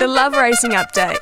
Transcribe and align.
The 0.00 0.06
Love 0.08 0.32
Racing 0.34 0.70
Update. 0.72 1.18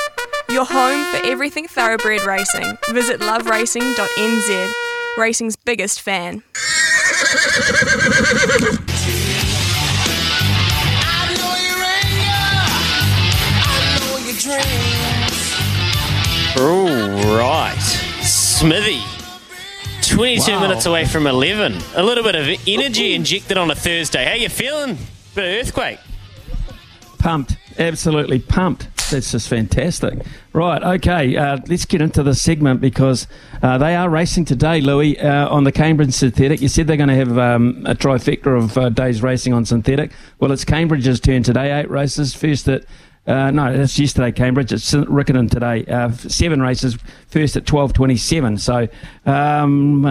Your 0.48 0.64
home 0.64 1.04
for 1.12 1.26
everything 1.26 1.66
thoroughbred 1.68 2.22
racing. 2.22 2.78
Visit 2.90 3.20
loveracing.nz, 3.20 4.72
racing's 5.18 5.56
biggest 5.56 6.00
fan. 6.00 6.42
All 16.58 16.86
right. 17.36 17.78
Smithy. 18.22 19.00
22 20.02 20.52
Wow. 20.52 20.60
minutes 20.60 20.86
away 20.86 21.04
from 21.04 21.26
11. 21.26 21.78
A 21.94 22.02
little 22.02 22.24
bit 22.24 22.34
of 22.34 22.48
energy 22.66 23.14
injected 23.14 23.56
on 23.56 23.70
a 23.70 23.74
Thursday. 23.74 24.24
How 24.24 24.34
you 24.34 24.48
feeling? 24.48 24.98
Bit 25.34 25.44
of 25.44 25.66
earthquake. 25.66 25.98
Pumped. 27.18 27.56
Absolutely 27.78 28.38
pumped. 28.38 28.88
That's 29.10 29.32
just 29.32 29.48
fantastic. 29.48 30.18
Right, 30.52 30.82
okay, 30.82 31.36
uh, 31.36 31.58
let's 31.66 31.84
get 31.84 32.00
into 32.00 32.22
the 32.22 32.34
segment 32.34 32.80
because 32.80 33.26
uh, 33.62 33.78
they 33.78 33.96
are 33.96 34.08
racing 34.08 34.44
today, 34.44 34.80
Louis, 34.80 35.18
uh, 35.18 35.48
on 35.48 35.64
the 35.64 35.72
Cambridge 35.72 36.12
synthetic. 36.12 36.60
You 36.60 36.68
said 36.68 36.86
they're 36.86 36.96
going 36.96 37.08
to 37.08 37.14
have 37.14 37.38
um, 37.38 37.84
a 37.86 37.94
trifecta 37.94 38.56
of 38.56 38.76
uh, 38.76 38.88
days 38.90 39.22
racing 39.22 39.52
on 39.52 39.64
synthetic. 39.64 40.12
Well, 40.38 40.52
it's 40.52 40.64
Cambridge's 40.64 41.20
turn 41.20 41.42
today. 41.42 41.80
Eight 41.80 41.90
races. 41.90 42.34
First 42.34 42.68
at 42.68 42.84
uh, 43.26 43.50
no, 43.50 43.66
it's 43.66 43.98
yesterday, 43.98 44.32
Cambridge. 44.32 44.72
It's 44.72 44.92
Riccarton 44.92 45.50
today. 45.50 45.84
Uh, 45.84 46.10
seven 46.12 46.62
races. 46.62 46.96
First 47.28 47.56
at 47.56 47.66
twelve 47.66 47.92
twenty-seven. 47.92 48.58
So 48.58 48.88
um, 49.26 50.02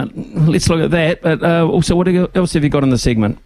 let's 0.46 0.68
look 0.68 0.80
at 0.80 0.90
that. 0.92 1.22
But 1.22 1.42
uh, 1.42 1.66
also, 1.66 1.96
what 1.96 2.08
else 2.36 2.52
have 2.52 2.62
you 2.62 2.70
got 2.70 2.84
in 2.84 2.90
the 2.90 2.98
segment? 2.98 3.38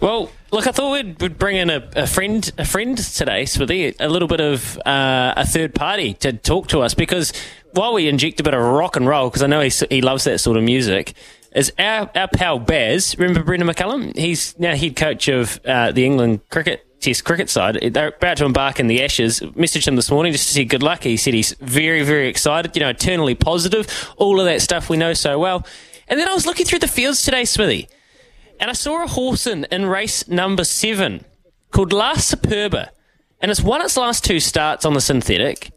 Well, 0.00 0.30
look, 0.50 0.66
I 0.66 0.72
thought 0.72 0.92
we'd, 0.92 1.20
we'd 1.20 1.38
bring 1.38 1.56
in 1.56 1.70
a, 1.70 1.88
a 1.96 2.06
friend, 2.06 2.50
a 2.58 2.64
friend 2.64 2.98
today, 2.98 3.46
Smithy, 3.46 3.94
a 3.98 4.08
little 4.08 4.28
bit 4.28 4.40
of 4.40 4.78
uh, 4.84 5.34
a 5.36 5.46
third 5.46 5.74
party 5.74 6.14
to 6.14 6.34
talk 6.34 6.68
to 6.68 6.80
us 6.80 6.92
because 6.92 7.32
while 7.72 7.94
we 7.94 8.08
inject 8.08 8.38
a 8.40 8.42
bit 8.42 8.52
of 8.52 8.60
rock 8.60 8.96
and 8.96 9.06
roll, 9.06 9.30
because 9.30 9.42
I 9.42 9.46
know 9.46 9.60
he, 9.60 9.70
he 9.88 10.02
loves 10.02 10.24
that 10.24 10.38
sort 10.38 10.58
of 10.58 10.64
music, 10.64 11.14
is 11.54 11.72
our, 11.78 12.10
our 12.14 12.28
pal 12.28 12.58
Baz. 12.58 13.16
Remember 13.18 13.42
Brendan 13.42 13.68
McCullum? 13.68 14.14
He's 14.16 14.58
now 14.58 14.76
head 14.76 14.96
coach 14.96 15.28
of 15.28 15.58
uh, 15.64 15.92
the 15.92 16.04
England 16.04 16.46
cricket 16.50 16.82
Test 16.98 17.24
cricket 17.24 17.50
side. 17.50 17.78
They're 17.92 18.08
about 18.08 18.38
to 18.38 18.46
embark 18.46 18.80
in 18.80 18.86
the 18.86 19.04
Ashes. 19.04 19.40
Messaged 19.40 19.86
him 19.86 19.96
this 19.96 20.10
morning 20.10 20.32
just 20.32 20.48
to 20.48 20.54
say 20.54 20.64
good 20.64 20.82
luck. 20.82 21.02
He 21.02 21.18
said 21.18 21.34
he's 21.34 21.52
very, 21.60 22.02
very 22.02 22.26
excited. 22.28 22.74
You 22.74 22.80
know, 22.80 22.88
eternally 22.88 23.34
positive. 23.34 23.86
All 24.16 24.40
of 24.40 24.46
that 24.46 24.62
stuff 24.62 24.88
we 24.88 24.96
know 24.96 25.12
so 25.12 25.38
well. 25.38 25.66
And 26.08 26.18
then 26.18 26.26
I 26.26 26.32
was 26.32 26.46
looking 26.46 26.64
through 26.64 26.78
the 26.78 26.88
fields 26.88 27.22
today, 27.22 27.44
Smithy 27.44 27.88
and 28.58 28.70
I 28.70 28.72
saw 28.72 29.04
a 29.04 29.08
horse 29.08 29.46
in, 29.46 29.66
race 29.86 30.26
number 30.28 30.64
seven 30.64 31.24
called 31.70 31.92
La 31.92 32.14
Superba, 32.14 32.90
and 33.40 33.50
it's 33.50 33.62
won 33.62 33.82
its 33.82 33.96
last 33.96 34.24
two 34.24 34.40
starts 34.40 34.84
on 34.84 34.94
the 34.94 35.00
synthetic. 35.00 35.70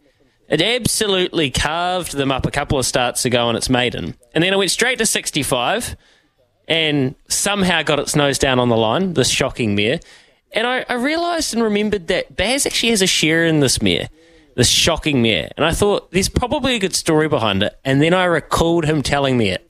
It 0.48 0.60
absolutely 0.60 1.50
carved 1.50 2.12
them 2.16 2.32
up 2.32 2.46
a 2.46 2.50
couple 2.50 2.78
of 2.78 2.86
starts 2.86 3.24
ago 3.24 3.46
on 3.46 3.56
its 3.56 3.70
maiden, 3.70 4.16
and 4.34 4.42
then 4.42 4.52
it 4.52 4.56
went 4.56 4.70
straight 4.70 4.98
to 4.98 5.06
65 5.06 5.96
and 6.70 7.16
somehow 7.28 7.82
got 7.82 7.98
its 7.98 8.14
nose 8.14 8.38
down 8.38 8.60
on 8.60 8.68
the 8.68 8.76
line, 8.76 9.14
this 9.14 9.28
shocking 9.28 9.74
mare. 9.74 9.98
And 10.52 10.66
I, 10.66 10.84
I 10.88 10.94
realised 10.94 11.52
and 11.52 11.62
remembered 11.62 12.06
that 12.06 12.36
Baz 12.36 12.64
actually 12.64 12.90
has 12.90 13.02
a 13.02 13.08
share 13.08 13.44
in 13.44 13.58
this 13.58 13.82
mare, 13.82 14.08
this 14.54 14.68
shocking 14.68 15.20
mare. 15.20 15.50
And 15.56 15.66
I 15.66 15.72
thought, 15.72 16.12
there's 16.12 16.28
probably 16.28 16.76
a 16.76 16.78
good 16.78 16.94
story 16.94 17.28
behind 17.28 17.64
it. 17.64 17.76
And 17.84 18.00
then 18.00 18.14
I 18.14 18.24
recalled 18.24 18.84
him 18.84 19.02
telling 19.02 19.36
me 19.36 19.50
it. 19.50 19.68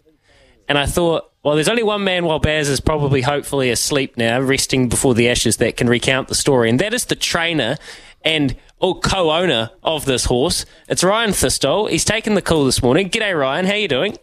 And 0.69 0.77
I 0.77 0.87
thought, 0.87 1.30
well, 1.43 1.55
there's 1.55 1.69
only 1.69 1.83
one 1.83 2.05
man 2.05 2.25
while 2.27 2.39
Baz 2.39 2.69
is 2.69 2.81
probably 2.81 3.23
hopefully 3.23 3.71
asleep 3.71 4.17
now, 4.17 4.41
resting 4.41 4.89
before 4.89 5.15
the 5.15 5.29
ashes, 5.29 5.57
that 5.57 5.77
can 5.77 5.89
recount 5.89 6.29
the 6.29 6.35
story. 6.35 6.69
And 6.69 6.79
that 6.81 6.93
is 6.93 7.07
the 7.07 7.15
trainer 7.15 7.77
and 8.23 8.57
or 8.79 8.99
co-owner 8.99 9.71
of 9.83 10.05
this 10.05 10.27
horse. 10.27 10.67
It's 10.89 11.03
Ryan 11.03 11.31
Thistoll. 11.31 11.89
He's 11.89 12.05
taken 12.05 12.35
the 12.35 12.43
call 12.43 12.65
this 12.65 12.83
morning. 12.83 13.09
G'day, 13.09 13.39
Ryan. 13.39 13.67
How 13.67 13.75
you 13.75 13.89
doing? 13.89 14.19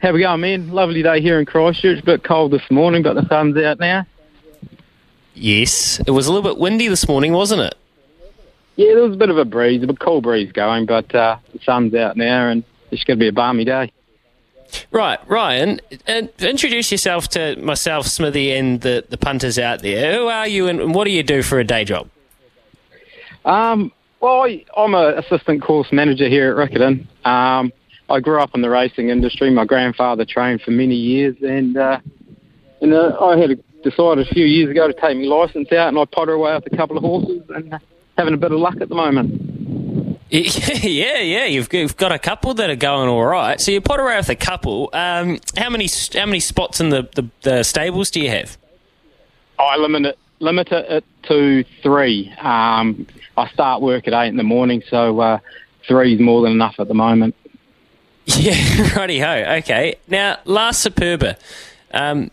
How 0.00 0.12
we 0.12 0.20
going, 0.20 0.40
man? 0.40 0.70
Lovely 0.70 1.02
day 1.02 1.20
here 1.20 1.38
in 1.38 1.46
Christchurch. 1.46 2.00
A 2.00 2.04
Bit 2.04 2.24
cold 2.24 2.52
this 2.52 2.68
morning, 2.70 3.02
but 3.02 3.14
the 3.14 3.26
sun's 3.28 3.56
out 3.58 3.78
now. 3.78 4.06
Yes. 5.34 6.00
It 6.06 6.10
was 6.10 6.26
a 6.26 6.32
little 6.32 6.48
bit 6.48 6.58
windy 6.58 6.88
this 6.88 7.06
morning, 7.06 7.32
wasn't 7.32 7.62
it? 7.62 7.74
Yeah, 8.76 8.94
there 8.94 9.04
was 9.04 9.14
a 9.14 9.18
bit 9.18 9.30
of 9.30 9.38
a 9.38 9.44
breeze, 9.44 9.82
a 9.82 9.86
bit 9.86 9.98
cool 10.00 10.20
breeze 10.22 10.50
going, 10.52 10.86
but 10.86 11.14
uh, 11.14 11.36
the 11.52 11.58
sun's 11.64 11.94
out 11.94 12.16
now, 12.16 12.48
and 12.48 12.64
it's 12.90 13.04
going 13.04 13.18
to 13.18 13.22
be 13.22 13.28
a 13.28 13.32
balmy 13.32 13.64
day. 13.64 13.92
Right, 14.90 15.18
Ryan, 15.28 15.80
introduce 16.08 16.90
yourself 16.90 17.28
to 17.28 17.56
myself, 17.56 18.06
Smithy, 18.06 18.52
and 18.52 18.80
the, 18.80 19.04
the 19.08 19.16
punters 19.16 19.58
out 19.58 19.82
there. 19.82 20.14
Who 20.14 20.28
are 20.28 20.46
you 20.46 20.68
and 20.68 20.94
what 20.94 21.04
do 21.04 21.10
you 21.10 21.22
do 21.22 21.42
for 21.42 21.58
a 21.58 21.64
day 21.64 21.84
job? 21.84 22.08
Um, 23.44 23.92
well, 24.20 24.42
I, 24.42 24.64
I'm 24.76 24.94
an 24.94 25.18
assistant 25.18 25.62
course 25.62 25.88
manager 25.92 26.28
here 26.28 26.50
at 26.50 26.70
Riccarton. 26.70 27.06
Um, 27.24 27.72
I 28.08 28.20
grew 28.20 28.40
up 28.40 28.50
in 28.54 28.62
the 28.62 28.70
racing 28.70 29.08
industry. 29.08 29.50
My 29.50 29.64
grandfather 29.64 30.24
trained 30.24 30.62
for 30.62 30.72
many 30.72 30.96
years, 30.96 31.36
and 31.42 31.76
uh, 31.76 32.00
and 32.80 32.92
uh, 32.92 33.16
I 33.20 33.38
had 33.38 33.62
decided 33.82 34.26
a 34.26 34.34
few 34.34 34.44
years 34.44 34.70
ago 34.70 34.88
to 34.88 34.92
take 34.92 35.16
my 35.16 35.24
license 35.24 35.72
out, 35.72 35.88
and 35.88 35.98
I 35.98 36.04
potter 36.04 36.32
away 36.32 36.54
with 36.54 36.72
a 36.72 36.76
couple 36.76 36.96
of 36.96 37.04
horses, 37.04 37.42
and 37.50 37.72
uh, 37.72 37.78
having 38.18 38.34
a 38.34 38.36
bit 38.36 38.52
of 38.52 38.58
luck 38.58 38.80
at 38.80 38.88
the 38.88 38.94
moment. 38.94 39.79
yeah, 40.84 41.18
yeah, 41.18 41.44
you've, 41.46 41.72
you've 41.72 41.96
got 41.96 42.12
a 42.12 42.18
couple 42.18 42.54
that 42.54 42.70
are 42.70 42.76
going 42.76 43.08
all 43.08 43.24
right. 43.24 43.60
So 43.60 43.72
you 43.72 43.80
pot 43.80 43.98
around 43.98 44.18
with 44.18 44.28
a 44.28 44.36
couple. 44.36 44.88
Um, 44.92 45.40
how 45.56 45.70
many 45.70 45.88
how 46.14 46.26
many 46.26 46.38
spots 46.38 46.80
in 46.80 46.90
the, 46.90 47.08
the, 47.16 47.28
the 47.42 47.62
stables 47.64 48.12
do 48.12 48.20
you 48.20 48.30
have? 48.30 48.56
I 49.58 49.76
limit 49.76 50.06
it 50.06 50.18
limit 50.38 50.68
it 50.70 51.04
to 51.24 51.64
three. 51.82 52.32
Um, 52.38 53.08
I 53.36 53.48
start 53.50 53.82
work 53.82 54.06
at 54.06 54.14
eight 54.14 54.28
in 54.28 54.36
the 54.36 54.44
morning, 54.44 54.84
so 54.88 55.18
uh, 55.18 55.38
three 55.88 56.14
is 56.14 56.20
more 56.20 56.42
than 56.42 56.52
enough 56.52 56.76
at 56.78 56.88
the 56.88 56.94
moment. 56.94 57.34
Yeah, 58.26 58.94
righty 58.94 59.18
ho. 59.18 59.56
Okay. 59.58 59.96
Now, 60.06 60.38
La 60.44 60.70
Superba. 60.70 61.36
Um, 61.92 62.30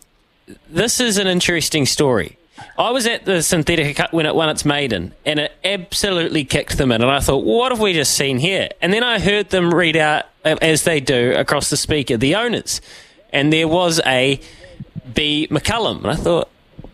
this 0.68 1.00
is 1.00 1.18
an 1.18 1.26
interesting 1.26 1.86
story. 1.86 2.37
I 2.78 2.92
was 2.92 3.08
at 3.08 3.24
the 3.24 3.42
synthetic 3.42 3.96
Cup 3.96 4.12
when 4.12 4.24
it 4.24 4.36
won 4.36 4.48
its 4.50 4.64
maiden, 4.64 5.12
and 5.26 5.40
it 5.40 5.52
absolutely 5.64 6.44
kicked 6.44 6.78
them 6.78 6.92
in. 6.92 7.02
And 7.02 7.10
I 7.10 7.18
thought, 7.18 7.44
what 7.44 7.72
have 7.72 7.80
we 7.80 7.92
just 7.92 8.14
seen 8.14 8.38
here? 8.38 8.68
And 8.80 8.92
then 8.92 9.02
I 9.02 9.18
heard 9.18 9.50
them 9.50 9.74
read 9.74 9.96
out, 9.96 10.26
uh, 10.44 10.56
as 10.62 10.84
they 10.84 11.00
do 11.00 11.34
across 11.36 11.70
the 11.70 11.76
speaker, 11.76 12.16
the 12.16 12.36
owners. 12.36 12.80
And 13.32 13.52
there 13.52 13.66
was 13.66 14.00
a 14.06 14.40
B. 15.12 15.48
McCullum. 15.50 15.98
And 15.98 16.06
I 16.06 16.14
thought, 16.14 16.50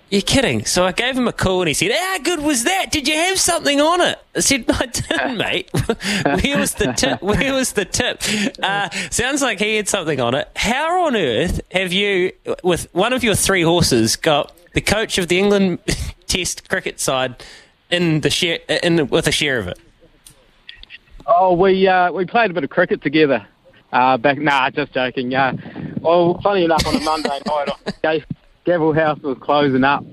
you're 0.08 0.22
kidding. 0.22 0.64
So 0.64 0.86
I 0.86 0.92
gave 0.92 1.18
him 1.18 1.28
a 1.28 1.32
call 1.32 1.60
and 1.60 1.68
he 1.68 1.74
said, 1.74 1.90
How 1.92 2.18
good 2.18 2.40
was 2.40 2.64
that? 2.64 2.90
Did 2.90 3.08
you 3.08 3.14
have 3.14 3.38
something 3.38 3.80
on 3.80 4.00
it? 4.00 4.18
I 4.34 4.40
said, 4.40 4.64
I 4.68 4.86
didn't, 4.86 5.36
mate. 5.38 5.70
Where 6.24 6.58
was 6.58 6.74
the 6.74 6.94
tip? 6.96 7.20
Where 7.20 7.52
was 7.52 7.72
the 7.72 7.84
tip? 7.84 8.22
Uh, 8.62 8.90
sounds 9.10 9.42
like 9.42 9.58
he 9.58 9.76
had 9.76 9.88
something 9.88 10.20
on 10.20 10.34
it. 10.34 10.48
How 10.56 11.06
on 11.06 11.16
earth 11.16 11.60
have 11.72 11.92
you, 11.92 12.32
with 12.62 12.88
one 12.94 13.12
of 13.12 13.24
your 13.24 13.34
three 13.34 13.62
horses, 13.62 14.16
got 14.16 14.54
the 14.74 14.80
coach 14.80 15.18
of 15.18 15.28
the 15.28 15.38
England 15.38 15.78
Test 16.26 16.68
cricket 16.68 17.00
side 17.00 17.42
in 17.90 18.20
the 18.20 18.30
share, 18.30 18.58
in 18.82 19.06
with 19.08 19.26
a 19.26 19.32
share 19.32 19.58
of 19.58 19.68
it? 19.68 19.78
Oh, 21.26 21.54
we 21.54 21.88
uh, 21.88 22.12
we 22.12 22.26
played 22.26 22.50
a 22.50 22.54
bit 22.54 22.64
of 22.64 22.70
cricket 22.70 23.02
together. 23.02 23.46
Uh, 23.92 24.16
back, 24.16 24.38
nah, 24.38 24.68
just 24.70 24.92
joking. 24.92 25.32
Uh, 25.34 25.56
well, 26.00 26.40
funny 26.42 26.64
enough, 26.64 26.84
on 26.86 26.96
a 26.96 27.00
Monday 27.00 27.40
night, 28.04 28.24
Gavel 28.64 28.92
House 28.92 29.20
was 29.20 29.38
closing 29.40 29.84
up, 29.84 30.04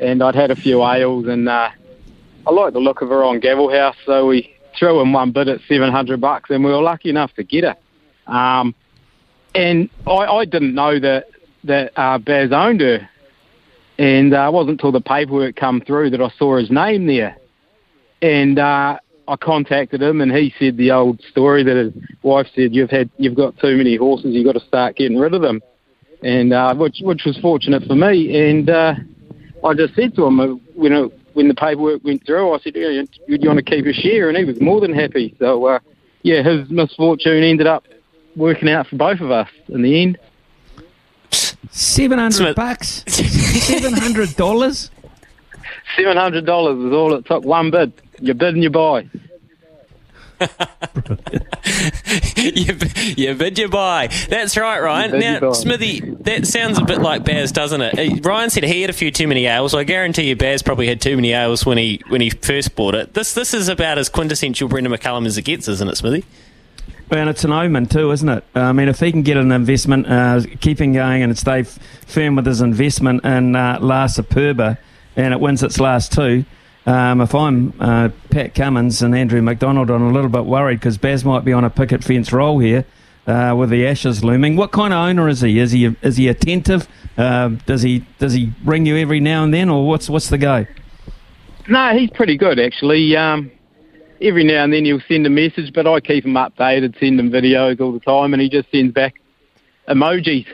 and 0.00 0.22
I'd 0.22 0.34
had 0.34 0.50
a 0.50 0.56
few 0.56 0.84
ales, 0.84 1.26
and 1.26 1.48
uh, 1.48 1.68
I 2.46 2.50
liked 2.50 2.72
the 2.72 2.80
look 2.80 3.02
of 3.02 3.10
her 3.10 3.22
on 3.22 3.40
Gavel 3.40 3.70
House, 3.70 3.96
so 4.06 4.26
we 4.26 4.56
threw 4.78 5.00
in 5.02 5.12
one 5.12 5.32
bid 5.32 5.48
at 5.48 5.60
seven 5.68 5.92
hundred 5.92 6.20
bucks, 6.20 6.50
and 6.50 6.64
we 6.64 6.70
were 6.70 6.80
lucky 6.80 7.10
enough 7.10 7.34
to 7.34 7.44
get 7.44 7.64
her. 7.64 7.76
Um, 8.26 8.74
and 9.54 9.90
I, 10.06 10.12
I 10.12 10.44
didn't 10.46 10.74
know 10.74 10.98
that 10.98 11.28
that 11.64 11.92
uh, 11.96 12.18
Baz 12.18 12.52
owned 12.52 12.80
her, 12.80 13.08
and 13.98 14.34
uh, 14.34 14.46
it 14.48 14.52
wasn't 14.52 14.72
until 14.72 14.92
the 14.92 15.00
paperwork 15.00 15.56
come 15.56 15.80
through 15.80 16.10
that 16.10 16.20
I 16.20 16.30
saw 16.38 16.58
his 16.58 16.70
name 16.70 17.06
there, 17.06 17.36
and. 18.22 18.58
Uh, 18.58 18.98
I 19.28 19.36
contacted 19.36 20.00
him, 20.00 20.22
and 20.22 20.32
he 20.32 20.54
said 20.58 20.78
the 20.78 20.90
old 20.90 21.20
story 21.30 21.62
that 21.62 21.76
his 21.76 21.92
wife 22.22 22.46
said, 22.54 22.74
"You've 22.74 22.90
had, 22.90 23.10
you've 23.18 23.34
got 23.34 23.58
too 23.58 23.76
many 23.76 23.94
horses. 23.96 24.34
You've 24.34 24.46
got 24.46 24.58
to 24.58 24.66
start 24.66 24.96
getting 24.96 25.18
rid 25.18 25.34
of 25.34 25.42
them," 25.42 25.60
and 26.22 26.52
uh, 26.54 26.74
which 26.74 27.00
which 27.02 27.24
was 27.26 27.36
fortunate 27.38 27.84
for 27.84 27.94
me. 27.94 28.48
And 28.48 28.70
uh, 28.70 28.94
I 29.62 29.74
just 29.74 29.94
said 29.94 30.16
to 30.16 30.24
him, 30.24 30.40
uh, 30.40 30.46
you 30.82 30.88
know, 30.88 31.12
when 31.34 31.48
the 31.48 31.54
paperwork 31.54 32.02
went 32.04 32.24
through, 32.24 32.54
I 32.54 32.58
said, 32.60 32.72
"Do 32.72 33.06
you 33.26 33.48
want 33.48 33.58
to 33.58 33.64
keep 33.64 33.84
a 33.84 33.92
share?" 33.92 34.30
And 34.30 34.38
he 34.38 34.44
was 34.44 34.58
more 34.62 34.80
than 34.80 34.94
happy. 34.94 35.36
So 35.38 35.66
uh, 35.66 35.80
yeah, 36.22 36.42
his 36.42 36.70
misfortune 36.70 37.44
ended 37.44 37.66
up 37.66 37.84
working 38.34 38.70
out 38.70 38.86
for 38.86 38.96
both 38.96 39.20
of 39.20 39.30
us 39.30 39.50
in 39.68 39.82
the 39.82 40.02
end. 40.02 40.18
Seven 41.70 42.18
hundred 42.18 42.32
Smith. 42.36 42.56
bucks. 42.56 43.04
Seven 43.06 43.92
hundred 43.94 44.34
dollars. 44.36 44.90
Seven 45.96 46.16
hundred 46.16 46.44
dollars 46.46 46.84
is 46.84 46.92
all 46.92 47.14
it 47.14 47.24
took. 47.26 47.44
One 47.44 47.70
bid. 47.70 47.92
You 48.20 48.34
bid 48.34 48.54
and 48.54 48.62
you 48.64 48.70
buy. 48.70 49.08
you, 52.36 52.76
you 53.16 53.34
bid 53.34 53.58
you 53.58 53.68
buy. 53.68 54.08
That's 54.28 54.56
right, 54.56 54.80
Ryan. 54.80 55.18
Now. 55.20 55.52
Smithy, 55.52 56.00
that 56.00 56.48
sounds 56.48 56.78
a 56.78 56.84
bit 56.84 56.98
like 57.00 57.24
Baz, 57.24 57.52
doesn't 57.52 57.80
it? 57.80 58.24
Ryan 58.26 58.50
said 58.50 58.64
he 58.64 58.80
had 58.80 58.90
a 58.90 58.94
few 58.94 59.12
too 59.12 59.28
many 59.28 59.46
ales. 59.46 59.72
I 59.74 59.84
guarantee 59.84 60.28
you, 60.28 60.34
Baz 60.36 60.62
probably 60.62 60.88
had 60.88 61.00
too 61.00 61.14
many 61.14 61.32
ales 61.32 61.64
when 61.64 61.78
he 61.78 62.00
when 62.08 62.20
he 62.20 62.30
first 62.30 62.74
bought 62.74 62.96
it. 62.96 63.14
This 63.14 63.34
this 63.34 63.54
is 63.54 63.68
about 63.68 63.98
as 63.98 64.08
quintessential 64.08 64.68
Brendan 64.68 64.92
McCullum 64.92 65.26
as 65.26 65.38
it 65.38 65.42
gets, 65.42 65.68
isn't 65.68 65.88
it, 65.88 65.96
Smithy? 65.96 66.24
And 67.10 67.30
it's 67.30 67.44
an 67.44 67.52
omen 67.52 67.86
too, 67.86 68.10
isn't 68.10 68.28
it? 68.28 68.44
I 68.54 68.72
mean, 68.72 68.88
if 68.88 69.00
he 69.00 69.10
can 69.10 69.22
get 69.22 69.38
an 69.38 69.50
investment, 69.50 70.06
uh, 70.06 70.42
keeping 70.60 70.92
going 70.92 71.22
and 71.22 71.36
stay 71.38 71.60
f- 71.60 71.78
firm 72.06 72.36
with 72.36 72.44
his 72.44 72.60
investment 72.60 73.24
in 73.24 73.56
uh, 73.56 73.78
La 73.80 74.06
Superba, 74.06 74.76
and 75.16 75.32
it 75.32 75.40
wins 75.40 75.62
its 75.62 75.80
last 75.80 76.12
two. 76.12 76.44
Um, 76.84 77.20
if 77.20 77.34
I'm 77.34 77.72
uh, 77.80 78.10
Pat 78.30 78.54
Cummins 78.54 79.02
and 79.02 79.14
Andrew 79.14 79.40
McDonald, 79.40 79.90
I'm 79.90 80.02
a 80.02 80.12
little 80.12 80.30
bit 80.30 80.44
worried 80.44 80.80
because 80.80 80.98
Baz 80.98 81.24
might 81.24 81.44
be 81.44 81.52
on 81.52 81.64
a 81.64 81.70
picket 81.70 82.04
fence 82.04 82.32
role 82.32 82.58
here 82.58 82.84
uh, 83.26 83.54
with 83.56 83.70
the 83.70 83.86
Ashes 83.86 84.24
looming. 84.24 84.56
What 84.56 84.72
kind 84.72 84.92
of 84.92 84.98
owner 84.98 85.28
is 85.28 85.40
he? 85.40 85.58
Is 85.58 85.72
he 85.72 85.94
is 86.02 86.16
he 86.16 86.28
attentive? 86.28 86.88
Uh, 87.16 87.48
does 87.66 87.82
he 87.82 88.06
does 88.18 88.32
he 88.32 88.52
ring 88.64 88.86
you 88.86 88.96
every 88.96 89.20
now 89.20 89.44
and 89.44 89.52
then, 89.52 89.68
or 89.68 89.86
what's 89.86 90.08
what's 90.08 90.28
the 90.28 90.38
go? 90.38 90.66
No, 91.68 91.96
he's 91.96 92.10
pretty 92.10 92.36
good 92.36 92.58
actually. 92.58 93.16
Um, 93.16 93.50
every 94.20 94.44
now 94.44 94.64
and 94.64 94.72
then 94.72 94.84
he'll 94.84 95.00
send 95.08 95.26
a 95.26 95.30
message, 95.30 95.72
but 95.72 95.86
I 95.86 96.00
keep 96.00 96.24
him 96.24 96.34
updated, 96.34 96.98
send 96.98 97.20
him 97.20 97.30
videos 97.30 97.80
all 97.80 97.92
the 97.92 98.00
time, 98.00 98.32
and 98.32 98.42
he 98.42 98.48
just 98.48 98.70
sends 98.70 98.92
back 98.92 99.20
emojis. 99.88 100.46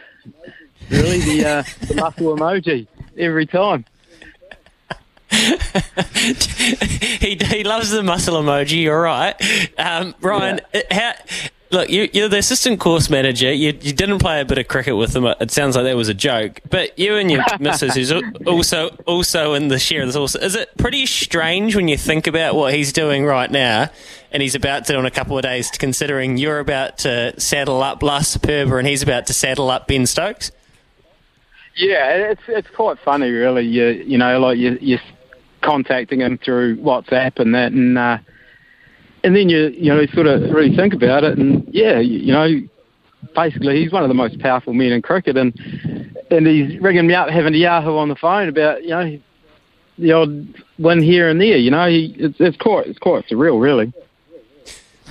Really, 0.90 1.18
the, 1.20 1.46
uh, 1.46 1.62
the 1.86 1.94
muscle 1.96 2.36
emoji 2.36 2.86
every 3.16 3.46
time. 3.46 3.84
he, 5.30 7.34
he 7.36 7.64
loves 7.64 7.90
the 7.90 8.02
muscle 8.04 8.40
emoji. 8.40 8.82
You're 8.82 9.00
right, 9.00 9.34
um, 9.78 10.14
Ryan. 10.20 10.60
uh, 10.72 10.80
How, 10.90 11.12
look, 11.70 11.90
you, 11.90 12.08
you're 12.12 12.28
the 12.28 12.38
assistant 12.38 12.80
course 12.80 13.10
manager. 13.10 13.52
You, 13.52 13.68
you 13.80 13.92
didn't 13.92 14.18
play 14.18 14.40
a 14.40 14.44
bit 14.44 14.58
of 14.58 14.68
cricket 14.68 14.96
with 14.96 15.14
him. 15.14 15.24
It 15.24 15.50
sounds 15.50 15.76
like 15.76 15.84
that 15.84 15.96
was 15.96 16.08
a 16.08 16.14
joke. 16.14 16.60
But 16.70 16.98
you 16.98 17.16
and 17.16 17.30
your 17.30 17.44
missus, 17.60 17.94
who's 17.94 18.12
also 18.46 18.88
also 19.06 19.54
in 19.54 19.68
the 19.68 19.78
share 19.78 20.02
of 20.02 20.08
this, 20.08 20.16
also 20.16 20.38
is 20.38 20.54
it 20.54 20.76
pretty 20.76 21.06
strange 21.06 21.76
when 21.76 21.88
you 21.88 21.96
think 21.96 22.26
about 22.26 22.54
what 22.54 22.74
he's 22.74 22.92
doing 22.92 23.24
right 23.24 23.50
now, 23.50 23.90
and 24.30 24.42
he's 24.42 24.54
about 24.54 24.84
to 24.86 24.98
in 24.98 25.06
a 25.06 25.10
couple 25.10 25.36
of 25.36 25.42
days, 25.42 25.70
considering 25.70 26.36
you're 26.36 26.60
about 26.60 26.98
to 26.98 27.38
saddle 27.40 27.82
up 27.82 28.02
La 28.02 28.20
Superba 28.20 28.78
and 28.78 28.88
he's 28.88 29.02
about 29.02 29.26
to 29.26 29.34
saddle 29.34 29.70
up 29.70 29.88
Ben 29.88 30.06
Stokes. 30.06 30.50
Yeah, 31.76 32.30
it's 32.30 32.42
it's 32.46 32.70
quite 32.70 32.98
funny, 33.00 33.30
really. 33.30 33.66
You 33.66 33.86
you 33.86 34.18
know, 34.18 34.38
like 34.38 34.58
you 34.58 34.78
you're 34.80 35.00
contacting 35.60 36.20
him 36.20 36.38
through 36.38 36.76
WhatsApp 36.76 37.40
and 37.40 37.54
that, 37.54 37.72
and 37.72 37.98
uh, 37.98 38.18
and 39.24 39.34
then 39.34 39.48
you 39.48 39.68
you 39.68 39.92
know 39.92 40.06
sort 40.06 40.26
of 40.26 40.42
really 40.50 40.76
think 40.76 40.94
about 40.94 41.24
it, 41.24 41.38
and 41.38 41.66
yeah, 41.72 41.98
you, 41.98 42.18
you 42.18 42.32
know, 42.32 42.60
basically 43.34 43.82
he's 43.82 43.90
one 43.90 44.02
of 44.02 44.08
the 44.08 44.14
most 44.14 44.38
powerful 44.38 44.72
men 44.74 44.92
in 44.92 45.02
cricket, 45.02 45.36
and 45.36 45.58
and 46.30 46.46
he's 46.46 46.78
ringing 46.80 47.06
me 47.06 47.14
up 47.14 47.30
having 47.30 47.54
a 47.54 47.58
yahoo 47.58 47.96
on 47.96 48.08
the 48.08 48.16
phone 48.16 48.48
about 48.48 48.82
you 48.82 48.90
know 48.90 49.18
the 49.98 50.12
odd 50.12 50.54
win 50.78 51.02
here 51.02 51.28
and 51.28 51.40
there. 51.40 51.56
You 51.56 51.70
know, 51.70 51.88
he, 51.88 52.14
it's 52.18 52.36
it's 52.38 52.56
quite 52.56 52.86
it's 52.86 52.98
quite 52.98 53.26
surreal, 53.26 53.60
really. 53.60 53.92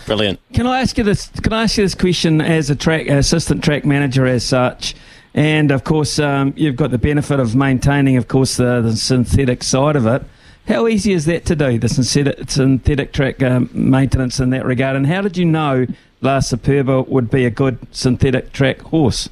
Brilliant. 0.06 0.40
Can 0.54 0.68
I 0.68 0.82
ask 0.82 0.98
you 0.98 1.04
this? 1.04 1.28
Can 1.42 1.54
I 1.54 1.64
ask 1.64 1.78
you 1.78 1.84
this 1.84 1.96
question 1.96 2.40
as 2.40 2.70
a 2.70 2.76
track 2.76 3.08
assistant 3.08 3.64
track 3.64 3.84
manager, 3.84 4.26
as 4.26 4.46
such? 4.46 4.96
And 5.34 5.72
of 5.72 5.84
course, 5.84 6.20
um, 6.20 6.54
you've 6.56 6.76
got 6.76 6.92
the 6.92 7.00
benefit 7.00 7.40
of 7.40 7.56
maintaining, 7.56 8.18
of 8.18 8.28
course, 8.28 8.58
the, 8.58 8.82
the 8.82 8.96
synthetic 8.96 9.64
side 9.64 9.96
of 9.96 10.06
it. 10.06 10.24
How 10.68 10.88
easy 10.88 11.12
is 11.12 11.26
that 11.26 11.46
to 11.46 11.56
do, 11.56 11.78
the 11.78 11.90
synthetic, 11.90 12.50
synthetic 12.50 13.12
track 13.12 13.44
um, 13.44 13.70
maintenance 13.74 14.40
in 14.40 14.50
that 14.52 14.66
regard? 14.66 14.96
And 14.96 15.06
how 15.08 15.22
did 15.22 15.36
you 15.36 15.44
know 15.46 15.86
La 16.22 16.40
Superba 16.40 17.06
would 17.08 17.30
be 17.30 17.46
a 17.46 17.50
good 17.50 17.80
synthetic 17.92 18.54
track 18.54 18.80
horse? 18.80 19.30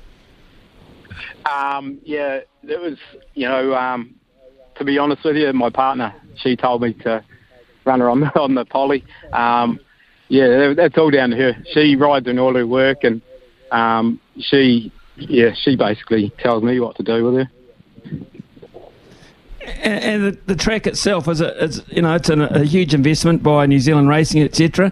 Um, 1.45 1.99
yeah, 2.03 2.41
it 2.63 2.81
was, 2.81 2.97
you 3.33 3.47
know, 3.47 3.73
um, 3.75 4.13
to 4.75 4.83
be 4.83 4.97
honest 4.97 5.23
with 5.23 5.37
you, 5.37 5.51
my 5.53 5.69
partner, 5.69 6.13
she 6.35 6.57
told 6.57 6.81
me 6.81 6.93
to 6.95 7.23
run 7.85 8.01
her 8.01 8.09
on 8.09 8.19
the, 8.19 8.39
on 8.39 8.55
the 8.55 8.65
poly. 8.65 9.03
Um, 9.31 9.79
yeah, 10.27 10.47
that- 10.47 10.75
that's 10.75 10.97
all 10.97 11.11
down 11.11 11.29
to 11.29 11.37
her. 11.37 11.63
She 11.73 11.95
rides 11.95 12.27
in 12.27 12.39
all 12.39 12.55
her 12.55 12.67
work 12.67 13.03
and 13.05 13.21
um, 13.71 14.19
she, 14.37 14.91
yeah, 15.15 15.53
she 15.53 15.77
basically 15.77 16.29
tells 16.39 16.61
me 16.61 16.79
what 16.81 16.97
to 16.97 17.03
do 17.03 17.23
with 17.23 17.35
her. 17.35 17.51
And, 19.65 20.03
and 20.03 20.23
the, 20.23 20.37
the 20.47 20.55
track 20.55 20.87
itself 20.87 21.27
is, 21.27 21.41
a, 21.41 21.69
you 21.87 22.01
know, 22.01 22.15
it's 22.15 22.29
an, 22.29 22.41
a 22.41 22.63
huge 22.63 22.93
investment 22.93 23.43
by 23.43 23.65
New 23.65 23.79
Zealand 23.79 24.09
Racing, 24.09 24.41
etc. 24.41 24.91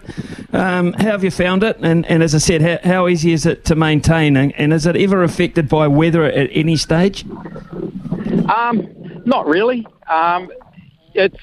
Um, 0.52 0.92
how 0.94 1.12
have 1.12 1.24
you 1.24 1.30
found 1.30 1.64
it? 1.64 1.76
And, 1.80 2.06
and 2.06 2.22
as 2.22 2.34
I 2.34 2.38
said, 2.38 2.62
how, 2.62 2.78
how 2.88 3.08
easy 3.08 3.32
is 3.32 3.46
it 3.46 3.64
to 3.66 3.74
maintain? 3.74 4.36
And, 4.36 4.54
and 4.56 4.72
is 4.72 4.86
it 4.86 4.96
ever 4.96 5.22
affected 5.22 5.68
by 5.68 5.88
weather 5.88 6.24
at 6.24 6.48
any 6.52 6.76
stage? 6.76 7.24
Um, 8.48 9.22
not 9.24 9.46
really. 9.46 9.86
Um, 10.08 10.50
it's 11.14 11.36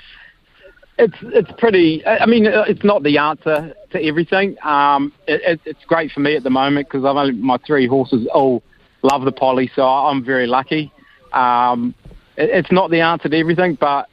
it's 0.97 1.17
it's 1.21 1.51
pretty. 1.57 2.05
I 2.05 2.25
mean, 2.25 2.47
uh, 2.47 2.65
it's 2.67 2.83
not 2.83 3.03
the 3.03 3.17
answer 3.17 3.73
to 3.91 4.03
everything. 4.03 4.57
Um, 4.63 5.13
it, 5.27 5.41
it, 5.43 5.61
it's 5.65 5.85
great 5.85 6.11
for 6.11 6.21
me 6.21 6.35
at 6.35 6.43
the 6.43 6.49
moment 6.49 6.87
because 6.87 7.05
I've 7.05 7.15
only 7.15 7.33
my 7.33 7.57
three 7.57 7.87
horses 7.87 8.27
all 8.33 8.63
love 9.03 9.23
the 9.23 9.31
poly, 9.31 9.71
so 9.75 9.83
I'm 9.83 10.23
very 10.23 10.47
lucky. 10.47 10.91
Um, 11.33 11.93
it's 12.37 12.71
not 12.71 12.91
the 12.91 13.01
answer 13.01 13.29
to 13.29 13.37
everything, 13.37 13.75
but 13.75 14.09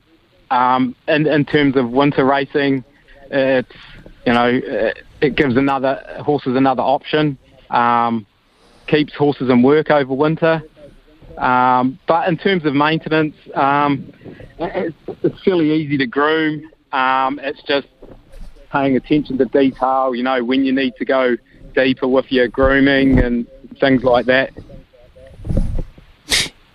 um, 0.50 0.96
in 1.08 1.26
in 1.26 1.44
terms 1.44 1.76
of 1.76 1.90
winter 1.90 2.24
racing, 2.24 2.84
it's 3.30 3.72
you 4.26 4.32
know 4.32 4.48
it, 4.48 5.02
it 5.20 5.36
gives 5.36 5.56
another 5.56 6.02
horses 6.20 6.56
another 6.56 6.82
option. 6.82 7.38
Um, 7.70 8.26
keeps 8.86 9.14
horses 9.14 9.48
in 9.50 9.62
work 9.62 9.90
over 9.90 10.12
winter. 10.14 10.62
Um, 11.38 11.98
but 12.06 12.28
in 12.28 12.36
terms 12.36 12.64
of 12.64 12.74
maintenance, 12.74 13.34
um, 13.54 14.12
it's, 14.58 14.96
it's 15.22 15.42
fairly 15.42 15.72
easy 15.72 15.96
to 15.98 16.06
groom. 16.06 16.70
Um, 16.92 17.40
it's 17.42 17.62
just 17.62 17.88
paying 18.70 18.96
attention 18.96 19.38
to 19.38 19.44
detail, 19.46 20.14
you 20.14 20.22
know, 20.22 20.44
when 20.44 20.64
you 20.64 20.72
need 20.72 20.94
to 20.96 21.04
go 21.04 21.36
deeper 21.74 22.06
with 22.06 22.30
your 22.30 22.46
grooming 22.48 23.18
and 23.18 23.46
things 23.80 24.04
like 24.04 24.26
that. 24.26 24.50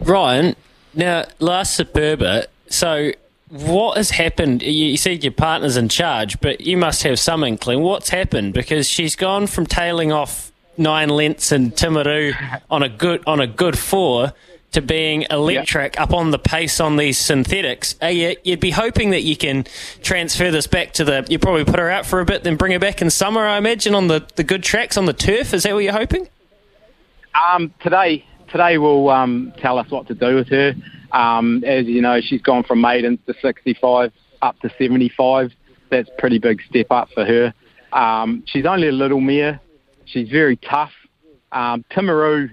Ryan, 0.01 0.55
now 0.93 1.25
La 1.39 1.61
Superba, 1.61 2.45
so 2.67 3.11
what 3.49 3.97
has 3.97 4.11
happened? 4.11 4.61
You, 4.61 4.87
you 4.87 4.97
said 4.97 5.23
your 5.23 5.33
partner's 5.33 5.77
in 5.77 5.89
charge, 5.89 6.39
but 6.39 6.61
you 6.61 6.77
must 6.77 7.03
have 7.03 7.19
some 7.19 7.43
inkling. 7.43 7.81
What's 7.81 8.09
happened? 8.09 8.53
Because 8.53 8.87
she's 8.87 9.15
gone 9.15 9.47
from 9.47 9.65
tailing 9.65 10.11
off 10.11 10.51
nine 10.77 11.09
lengths 11.09 11.51
in 11.51 11.71
Timaru 11.71 12.61
on 12.71 12.83
a 12.83 12.89
good 12.89 13.23
on 13.27 13.39
a 13.39 13.47
good 13.47 13.77
four 13.77 14.33
to 14.71 14.81
being 14.81 15.25
electric 15.31 15.99
up 15.99 16.13
on 16.13 16.29
the 16.29 16.37
pace 16.37 16.79
on 16.79 16.95
these 16.95 17.17
synthetics. 17.17 17.95
You, 18.01 18.35
you'd 18.43 18.59
be 18.59 18.71
hoping 18.71 19.09
that 19.11 19.23
you 19.23 19.35
can 19.35 19.65
transfer 20.03 20.51
this 20.51 20.67
back 20.67 20.93
to 20.93 21.03
the. 21.03 21.25
You 21.27 21.39
probably 21.39 21.65
put 21.65 21.79
her 21.79 21.89
out 21.89 22.05
for 22.05 22.19
a 22.19 22.25
bit, 22.25 22.43
then 22.43 22.55
bring 22.55 22.71
her 22.73 22.79
back 22.79 23.01
in 23.01 23.09
summer. 23.09 23.41
I 23.41 23.57
imagine 23.57 23.95
on 23.95 24.07
the, 24.07 24.25
the 24.35 24.43
good 24.43 24.63
tracks 24.63 24.97
on 24.97 25.05
the 25.05 25.13
turf. 25.13 25.53
Is 25.53 25.63
that 25.63 25.73
what 25.73 25.83
you're 25.83 25.93
hoping? 25.93 26.27
Um, 27.51 27.73
today, 27.79 28.25
today 28.51 28.77
will 28.77 29.09
um, 29.09 29.53
tell 29.57 29.77
us 29.77 29.89
what 29.89 30.07
to 30.07 30.15
do 30.15 30.35
with 30.35 30.49
her. 30.49 30.73
Um, 31.11 31.63
as 31.65 31.85
you 31.85 32.01
know, 32.01 32.19
she's 32.21 32.41
gone 32.41 32.63
from 32.63 32.81
maidens 32.81 33.19
to 33.27 33.33
65 33.41 34.11
up 34.41 34.59
to 34.59 34.69
75. 34.77 35.51
That's 35.89 36.09
a 36.09 36.21
pretty 36.21 36.39
big 36.39 36.61
step 36.69 36.87
up 36.91 37.09
for 37.13 37.25
her. 37.25 37.53
Um, 37.91 38.43
she's 38.45 38.65
only 38.65 38.89
a 38.89 38.91
little 38.91 39.19
mare. 39.19 39.59
She's 40.05 40.29
very 40.29 40.57
tough. 40.57 40.91
Um, 41.51 41.83
Timaru, 41.91 42.49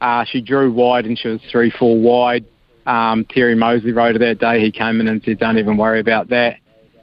uh, 0.00 0.24
she 0.26 0.40
drew 0.40 0.72
wide 0.72 1.06
and 1.06 1.18
she 1.18 1.28
was 1.28 1.40
three, 1.50 1.70
four 1.70 1.98
wide. 1.98 2.44
Um, 2.86 3.26
Terry 3.28 3.54
Moseley 3.54 3.92
rode 3.92 4.14
her 4.14 4.18
that 4.18 4.38
day. 4.40 4.60
He 4.60 4.72
came 4.72 5.00
in 5.00 5.08
and 5.08 5.22
said, 5.22 5.38
"Don't 5.38 5.58
even 5.58 5.76
worry 5.76 6.00
about 6.00 6.28
that." 6.30 6.56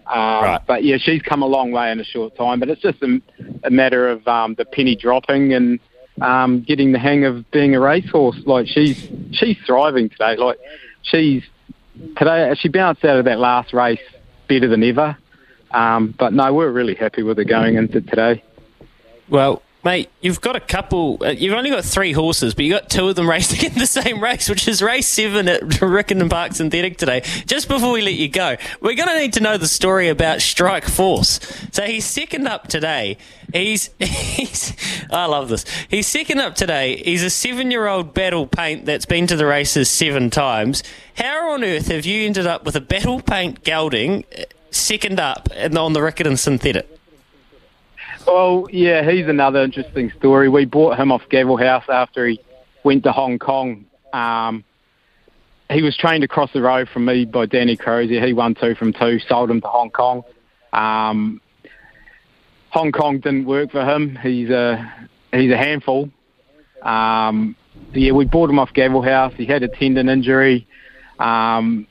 Um, 0.08 0.44
Right. 0.44 0.62
But 0.66 0.84
yeah, 0.84 0.98
she's 1.00 1.22
come 1.22 1.42
a 1.42 1.48
long 1.48 1.72
way 1.72 1.92
in 1.92 2.00
a 2.00 2.04
short 2.04 2.36
time. 2.36 2.60
But 2.60 2.70
it's 2.70 2.82
just 2.82 3.02
a, 3.02 3.22
a 3.64 3.70
matter 3.70 4.10
of 4.10 4.28
um, 4.28 4.56
the 4.56 4.66
penny 4.66 4.96
dropping 4.96 5.54
and 5.54 5.80
um, 6.22 6.62
getting 6.62 6.92
the 6.92 7.00
hang 7.00 7.26
of 7.26 7.50
being 7.52 7.76
a 7.76 7.80
racehorse. 7.80 8.38
Like 8.46 8.68
she's 8.68 9.08
she's 9.32 9.58
thriving 9.66 10.10
today. 10.10 10.36
Like 10.38 10.60
she's 11.02 11.44
today 12.18 12.54
she 12.56 12.70
bounced 12.70 13.04
out 13.06 13.18
of 13.18 13.26
that 13.26 13.40
last 13.40 13.74
race 13.74 14.00
better 14.48 14.68
than 14.68 14.84
ever. 14.84 15.18
Um, 15.72 16.14
but 16.18 16.34
no, 16.34 16.54
we're 16.54 16.72
really 16.72 16.96
happy 16.96 17.24
with 17.24 17.38
her 17.38 17.44
going 17.44 17.76
into 17.76 18.02
today. 18.02 18.44
Well, 19.30 19.62
mate, 19.86 20.10
you've 20.20 20.42
got 20.42 20.56
a 20.56 20.60
couple. 20.60 21.20
Uh, 21.22 21.30
you've 21.30 21.54
only 21.54 21.70
got 21.70 21.86
three 21.86 22.12
horses, 22.12 22.56
but 22.56 22.66
you 22.66 22.74
got 22.74 22.90
two 22.90 23.08
of 23.08 23.16
them 23.16 23.30
racing 23.36 23.72
in 23.72 23.78
the 23.78 23.86
same 23.86 24.22
race, 24.22 24.50
which 24.50 24.68
is 24.68 24.82
race 24.82 25.08
seven 25.08 25.48
at 25.48 25.62
Riccarton 25.62 26.30
Park 26.30 26.54
Synthetic 26.54 26.98
today. 26.98 27.22
Just 27.46 27.70
before 27.70 27.94
we 27.94 28.02
let 28.02 28.16
you 28.16 28.28
go, 28.28 28.58
we're 28.82 28.96
going 28.96 29.08
to 29.08 29.18
need 29.18 29.34
to 29.34 29.40
know 29.40 29.58
the 29.58 29.68
story 29.68 30.10
about 30.10 30.42
Strike 30.42 30.86
Force. 30.86 31.40
So 31.72 31.84
he's 31.84 32.06
second 32.06 32.48
up 32.48 32.68
today. 32.68 33.18
He's 33.54 33.92
he's. 34.00 34.74
I 35.12 35.28
love 35.28 35.50
this. 35.50 35.64
He's 35.88 36.08
second 36.08 36.40
up 36.40 36.56
today. 36.56 36.98
He's 36.98 37.24
a 37.24 37.30
seven-year-old 37.30 38.14
battle 38.14 38.48
paint 38.48 38.86
that's 38.86 39.06
been 39.06 39.28
to 39.28 39.36
the 39.36 39.46
races 39.46 39.90
seven 39.90 40.30
times. 40.32 40.84
How 41.16 41.52
on 41.52 41.64
earth 41.64 41.88
have 41.88 42.06
you 42.06 42.26
ended 42.26 42.48
up 42.48 42.66
with 42.66 42.76
a 42.76 42.82
battle 42.82 43.22
paint 43.22 43.64
gelding 43.64 44.26
uh, 44.38 44.44
second 44.72 45.20
up 45.20 45.48
and 45.54 45.78
on 45.78 45.94
the 45.94 46.00
Riccarton 46.00 46.38
Synthetic? 46.40 46.95
Well, 48.28 48.68
yeah, 48.72 49.10
he's 49.10 49.28
another 49.28 49.62
interesting 49.62 50.12
story. 50.18 50.50
We 50.50 50.66
bought 50.66 50.98
him 50.98 51.12
off 51.12 51.22
Gavel 51.30 51.58
House 51.58 51.86
after 51.88 52.28
he 52.28 52.40
went 52.84 53.04
to 53.04 53.12
Hong 53.12 53.38
Kong. 53.38 53.86
Um, 54.14 54.64
he 55.70 55.82
was 55.82 55.96
trained 55.98 56.24
across 56.24 56.52
the 56.52 56.62
road 56.62 56.90
from 56.90 57.06
me 57.06 57.26
by 57.26 57.46
Danny 57.46 57.76
Crozier. 57.76 58.26
He 58.26 58.34
won 58.34 58.56
two 58.56 58.76
from 58.76 58.94
two, 58.94 59.20
sold 59.20 59.52
him 59.52 59.62
to 59.62 59.68
Hong 59.68 59.92
Kong. 59.92 60.24
Um, 60.74 61.42
Hong 62.70 62.92
Kong 62.92 63.20
didn't 63.20 63.46
work 63.46 63.72
for 63.72 63.86
him. 63.86 64.18
He's 64.22 64.50
a 64.50 65.08
he's 65.32 65.52
a 65.52 65.58
handful. 65.58 66.10
Um, 66.82 67.56
yeah, 67.94 68.12
we 68.12 68.26
bought 68.26 68.50
him 68.50 68.60
off 68.60 68.74
Gavel 68.74 69.02
House. 69.02 69.34
He 69.38 69.46
had 69.46 69.64
a 69.64 69.68
tendon 69.68 70.10
injury. 70.10 70.68
Um, 71.20 71.88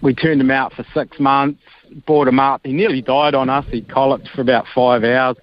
we 0.00 0.14
turned 0.14 0.40
him 0.40 0.50
out 0.50 0.72
for 0.74 0.84
six 0.94 1.18
months. 1.18 1.60
Bought 2.06 2.28
him 2.28 2.40
up. 2.40 2.60
He 2.64 2.72
nearly 2.72 3.02
died 3.02 3.34
on 3.34 3.50
us. 3.50 3.66
He 3.70 3.82
colicked 3.82 4.28
for 4.28 4.40
about 4.40 4.66
five 4.74 5.04
hours. 5.04 5.36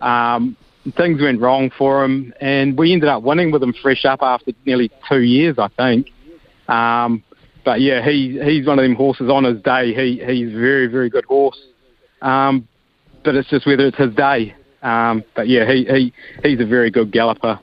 Um, 0.00 0.56
things 0.96 1.20
went 1.20 1.40
wrong 1.40 1.70
for 1.76 2.04
him, 2.04 2.32
and 2.40 2.76
we 2.76 2.92
ended 2.92 3.08
up 3.08 3.22
winning 3.22 3.50
with 3.50 3.62
him 3.62 3.72
fresh 3.72 4.04
up 4.04 4.22
after 4.22 4.52
nearly 4.66 4.90
two 5.08 5.20
years, 5.20 5.56
I 5.58 5.68
think. 5.68 6.08
Um, 6.68 7.22
but 7.64 7.80
yeah, 7.80 8.04
he 8.04 8.40
he's 8.42 8.66
one 8.66 8.78
of 8.78 8.82
them 8.82 8.94
horses 8.94 9.30
on 9.30 9.44
his 9.44 9.62
day. 9.62 9.94
He 9.94 10.24
he's 10.24 10.54
a 10.54 10.58
very 10.58 10.86
very 10.86 11.08
good 11.08 11.24
horse. 11.24 11.60
Um, 12.20 12.66
but 13.24 13.34
it's 13.34 13.48
just 13.48 13.66
whether 13.66 13.86
it's 13.86 13.96
his 13.96 14.14
day. 14.14 14.54
Um, 14.82 15.22
but 15.34 15.46
yeah, 15.48 15.70
he, 15.70 15.84
he 15.84 16.12
he's 16.42 16.60
a 16.60 16.66
very 16.66 16.90
good 16.90 17.12
galloper. 17.12 17.60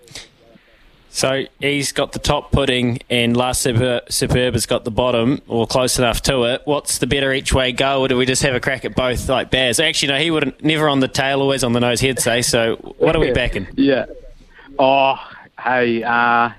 So 1.12 1.46
he's 1.60 1.92
got 1.92 2.12
the 2.12 2.20
top 2.20 2.52
pudding, 2.52 3.00
and 3.10 3.36
Last 3.36 3.62
Superb, 3.62 4.12
Superb 4.12 4.54
has 4.54 4.66
got 4.66 4.84
the 4.84 4.92
bottom, 4.92 5.42
or 5.48 5.66
close 5.66 5.98
enough 5.98 6.22
to 6.24 6.44
it. 6.44 6.62
What's 6.66 7.00
the 7.00 7.08
better 7.08 7.34
each 7.34 7.52
way 7.52 7.72
go, 7.72 8.02
or 8.02 8.08
do 8.08 8.16
we 8.16 8.26
just 8.26 8.44
have 8.44 8.54
a 8.54 8.60
crack 8.60 8.86
at 8.86 8.96
both 8.96 9.28
like 9.28 9.50
Baz? 9.50 9.80
Actually, 9.80 10.10
no, 10.10 10.20
he 10.20 10.30
wouldn't, 10.30 10.64
never 10.64 10.88
on 10.88 11.00
the 11.00 11.08
tail, 11.08 11.42
always 11.42 11.64
on 11.64 11.74
the 11.74 11.80
nose, 11.80 12.00
he'd 12.00 12.20
say. 12.20 12.42
So 12.44 12.76
what 13.00 13.16
are 13.16 13.20
we 13.20 13.32
backing? 13.34 13.68
Yeah. 13.76 14.06
Oh, 14.78 15.16
hey, 15.60 16.04
uh, 16.04 16.52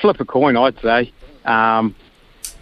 flip 0.00 0.20
a 0.20 0.24
coin, 0.24 0.56
I'd 0.56 0.80
say. 0.80 1.12
Um, 1.44 1.94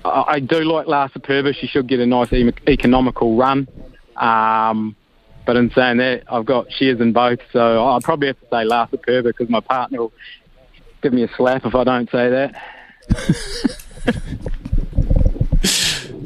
I, 0.04 0.25
I 0.28 0.40
do 0.40 0.64
like 0.64 0.87
La 0.87 1.08
Superba. 1.08 1.54
She 1.54 1.66
should 1.66 1.87
get 1.87 2.00
a 2.00 2.06
nice 2.06 2.32
e- 2.32 2.52
economical 2.66 3.37
run. 3.37 3.68
Um, 4.16 4.97
but 5.44 5.56
in 5.56 5.70
saying 5.70 5.99
that, 5.99 6.25
I've 6.30 6.44
got 6.44 6.70
shares 6.73 7.00
in 7.00 7.12
both, 7.12 7.38
so 7.52 7.85
I'll 7.85 8.00
probably 8.00 8.26
have 8.26 8.40
to 8.40 8.47
say 8.50 8.64
La 8.64 8.87
Superba 8.87 9.25
because 9.25 9.49
my 9.49 9.61
partner 9.61 10.00
will 10.00 10.12
give 11.02 11.12
me 11.12 11.22
a 11.24 11.28
slap 11.36 11.64
if 11.64 11.74
I 11.74 11.84
don't 11.84 12.10
say 12.10 12.28
that. 12.30 12.62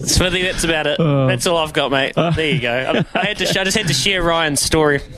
Smithy, 0.07 0.43
that's 0.43 0.65
about 0.65 0.87
it. 0.87 0.99
that's 0.99 1.47
all 1.47 1.57
I've 1.59 1.73
got, 1.73 1.91
mate. 1.91 2.15
there 2.15 2.51
you 2.51 2.61
go. 2.61 3.05
I, 3.15 3.19
I 3.19 3.25
had 3.27 3.39
to. 3.39 3.61
I 3.61 3.65
just 3.65 3.77
had 3.77 3.87
to 3.89 3.95
share 3.95 4.23
Ryan's 4.23 4.61
story. 4.61 5.01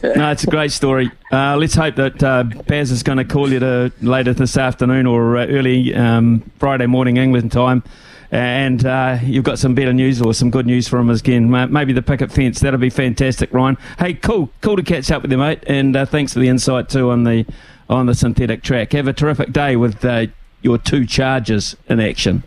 No, 0.00 0.30
it's 0.30 0.44
a 0.44 0.46
great 0.46 0.70
story. 0.70 1.10
Uh, 1.32 1.56
let's 1.56 1.74
hope 1.74 1.96
that 1.96 2.22
uh, 2.22 2.44
Baz 2.44 2.92
is 2.92 3.02
going 3.02 3.18
to 3.18 3.24
call 3.24 3.50
you 3.50 3.58
to 3.58 3.92
later 4.00 4.32
this 4.32 4.56
afternoon 4.56 5.06
or 5.06 5.36
uh, 5.36 5.46
early 5.46 5.92
um, 5.92 6.48
Friday 6.60 6.86
morning 6.86 7.16
England 7.16 7.50
time. 7.50 7.82
And 8.30 8.84
uh, 8.84 9.18
you've 9.22 9.44
got 9.44 9.58
some 9.58 9.74
better 9.74 9.92
news 9.92 10.20
or 10.20 10.34
some 10.34 10.50
good 10.50 10.66
news 10.66 10.86
for 10.86 10.98
him 10.98 11.08
again. 11.08 11.50
Maybe 11.50 11.92
the 11.92 12.02
picket 12.02 12.30
fence. 12.30 12.60
That'll 12.60 12.78
be 12.78 12.90
fantastic, 12.90 13.52
Ryan. 13.54 13.78
Hey, 13.98 14.14
cool, 14.14 14.50
cool 14.60 14.76
to 14.76 14.82
catch 14.82 15.10
up 15.10 15.22
with 15.22 15.32
you, 15.32 15.38
mate. 15.38 15.64
And 15.66 15.96
uh, 15.96 16.04
thanks 16.04 16.34
for 16.34 16.40
the 16.40 16.48
insight 16.48 16.88
too 16.88 17.10
on 17.10 17.24
the 17.24 17.46
on 17.88 18.06
the 18.06 18.14
synthetic 18.14 18.62
track. 18.62 18.92
Have 18.92 19.08
a 19.08 19.14
terrific 19.14 19.52
day 19.52 19.76
with 19.76 20.04
uh, 20.04 20.26
your 20.60 20.76
two 20.76 21.06
charges 21.06 21.74
in 21.88 22.00
action. 22.00 22.42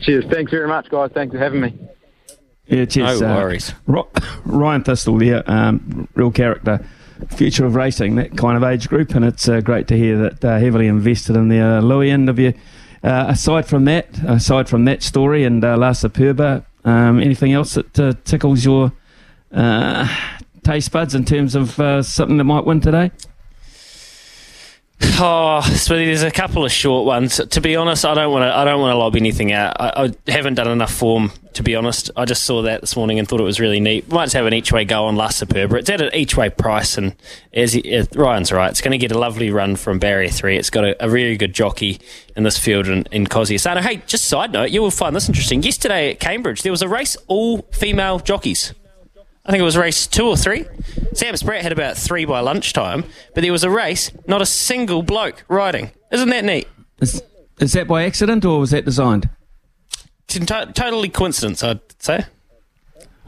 Cheers. 0.00 0.24
Thanks 0.30 0.50
very 0.50 0.66
much, 0.66 0.88
guys. 0.88 1.10
Thanks 1.14 1.32
for 1.32 1.38
having 1.38 1.60
me. 1.60 1.78
Yeah, 2.66 2.84
cheers. 2.86 3.20
No 3.20 3.32
uh, 3.32 3.36
worries. 3.36 3.72
Ro- 3.86 4.08
Ryan 4.44 4.82
Thistoll 4.82 5.20
there, 5.20 5.48
um, 5.48 6.08
real 6.14 6.32
character. 6.32 6.84
Future 7.30 7.64
of 7.64 7.74
racing, 7.74 8.16
that 8.16 8.36
kind 8.36 8.58
of 8.58 8.62
age 8.62 8.88
group, 8.88 9.14
and 9.14 9.24
it's 9.24 9.48
uh, 9.48 9.60
great 9.60 9.88
to 9.88 9.96
hear 9.96 10.18
that 10.18 10.44
uh, 10.44 10.58
heavily 10.58 10.86
invested 10.86 11.34
in 11.34 11.48
the 11.48 11.58
uh, 11.58 11.80
Louis 11.80 12.10
end 12.10 12.28
of 12.28 12.38
you. 12.38 12.52
Uh, 13.06 13.26
aside 13.28 13.68
from 13.68 13.84
that, 13.84 14.08
aside 14.26 14.68
from 14.68 14.84
that 14.84 15.00
story 15.00 15.44
and 15.44 15.64
uh, 15.64 15.76
La 15.76 15.90
Superba, 15.90 16.64
um, 16.84 17.20
anything 17.20 17.52
else 17.52 17.74
that 17.74 18.00
uh, 18.00 18.12
tickles 18.24 18.64
your 18.64 18.90
taste 20.64 20.90
buds 20.90 21.14
in 21.14 21.24
terms 21.24 21.54
of 21.54 21.70
something 22.04 22.36
that 22.36 22.42
might 22.42 22.64
win 22.64 22.80
today? 22.80 23.12
Oh, 25.18 25.60
Smithy, 25.62 26.06
there's 26.06 26.22
a 26.22 26.30
couple 26.30 26.64
of 26.64 26.72
short 26.72 27.06
ones. 27.06 27.36
To 27.36 27.60
be 27.60 27.76
honest, 27.76 28.04
I 28.04 28.14
don't 28.14 28.32
want 28.32 28.44
to. 28.44 28.54
I 28.54 28.64
don't 28.64 28.80
want 28.80 28.92
to 28.92 28.98
lob 28.98 29.14
anything 29.16 29.52
out. 29.52 29.76
I, 29.78 30.04
I 30.04 30.30
haven't 30.30 30.54
done 30.54 30.68
enough 30.68 30.92
form, 30.92 31.32
to 31.54 31.62
be 31.62 31.74
honest. 31.74 32.10
I 32.16 32.24
just 32.24 32.44
saw 32.44 32.62
that 32.62 32.80
this 32.80 32.96
morning 32.96 33.18
and 33.18 33.28
thought 33.28 33.40
it 33.40 33.44
was 33.44 33.60
really 33.60 33.80
neat. 33.80 34.10
Might 34.10 34.32
have 34.32 34.46
an 34.46 34.54
each 34.54 34.72
way 34.72 34.84
go 34.84 35.04
on 35.04 35.16
La 35.16 35.28
Superba. 35.28 35.78
It's 35.78 35.90
at 35.90 36.00
an 36.00 36.10
each 36.14 36.36
way 36.36 36.48
price, 36.48 36.96
and 36.96 37.14
as 37.52 37.74
he, 37.74 37.96
uh, 37.96 38.06
Ryan's 38.14 38.52
right, 38.52 38.70
it's 38.70 38.80
going 38.80 38.92
to 38.92 38.98
get 38.98 39.12
a 39.12 39.18
lovely 39.18 39.50
run 39.50 39.76
from 39.76 39.98
barrier 39.98 40.30
three. 40.30 40.56
It's 40.56 40.70
got 40.70 40.84
a, 40.84 41.04
a 41.04 41.10
really 41.10 41.36
good 41.36 41.54
jockey 41.54 42.00
in 42.34 42.42
this 42.42 42.58
field 42.58 42.86
in, 42.88 43.04
in 43.10 43.26
Cosi. 43.26 43.58
Hey, 43.58 44.02
just 44.06 44.26
side 44.26 44.52
note, 44.52 44.70
you 44.70 44.80
will 44.80 44.90
find 44.90 45.14
this 45.14 45.28
interesting. 45.28 45.62
Yesterday 45.62 46.12
at 46.12 46.20
Cambridge, 46.20 46.62
there 46.62 46.72
was 46.72 46.82
a 46.82 46.88
race 46.88 47.16
all 47.26 47.62
female 47.72 48.18
jockeys. 48.18 48.74
I 49.46 49.52
think 49.52 49.60
it 49.60 49.64
was 49.64 49.76
race 49.76 50.06
two 50.08 50.26
or 50.26 50.36
three. 50.36 50.66
Sam 51.14 51.36
Spratt 51.36 51.62
had 51.62 51.70
about 51.72 51.96
three 51.96 52.24
by 52.24 52.40
lunchtime, 52.40 53.04
but 53.32 53.42
there 53.42 53.52
was 53.52 53.62
a 53.62 53.70
race, 53.70 54.10
not 54.26 54.42
a 54.42 54.46
single 54.46 55.02
bloke 55.02 55.44
riding. 55.48 55.92
Isn't 56.10 56.30
that 56.30 56.44
neat? 56.44 56.66
Is, 57.00 57.22
is 57.60 57.72
that 57.74 57.86
by 57.86 58.04
accident 58.04 58.44
or 58.44 58.58
was 58.58 58.72
that 58.72 58.84
designed? 58.84 59.28
It's 60.24 60.34
to- 60.34 60.72
totally 60.74 61.08
coincidence, 61.08 61.62
I'd 61.62 61.80
say. 62.02 62.24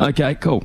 Okay, 0.01 0.35
cool. 0.35 0.65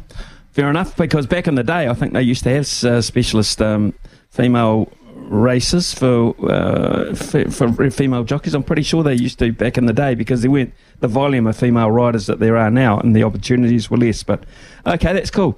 Fair 0.52 0.70
enough. 0.70 0.98
Because 0.98 1.28
back 1.28 1.48
in 1.48 1.56
the 1.56 1.64
day, 1.64 1.88
I 1.88 1.94
think 1.94 2.14
they 2.14 2.22
used 2.24 2.44
to 2.44 2.50
have 2.50 2.84
uh, 2.84 3.02
specialist 3.02 3.62
um, 3.62 3.94
female 4.30 4.92
races 5.34 5.94
for, 5.94 6.36
uh, 6.50 7.10
f- 7.12 7.54
for 7.54 7.90
female 7.90 8.24
jockeys. 8.24 8.54
I'm 8.54 8.63
pretty 8.63 8.84
sure 8.84 9.04
they 9.04 9.16
used 9.16 9.40
to 9.40 9.52
back 9.52 9.78
in 9.78 9.88
the 9.88 9.94
day 9.94 10.16
because 10.16 10.42
there 10.42 10.52
weren't 10.52 10.74
the 11.00 11.08
volume 11.08 11.48
of 11.48 11.58
female 11.58 11.92
riders 11.92 12.28
that 12.28 12.40
there 12.40 12.56
are 12.56 12.70
now, 12.70 13.00
and 13.00 13.16
the 13.16 13.24
opportunities 13.24 13.90
were 13.90 13.98
less. 13.98 14.24
But 14.24 14.44
okay, 14.86 15.12
that's 15.13 15.32
cool. 15.32 15.58